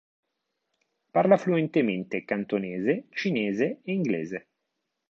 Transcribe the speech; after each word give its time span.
Parla 1.15 1.37
fluentemente 1.37 2.25
cantonese, 2.25 3.05
cinese 3.11 3.81
e 3.83 3.91
inglese. 3.93 4.47